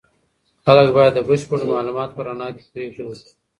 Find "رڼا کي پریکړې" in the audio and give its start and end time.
2.27-3.03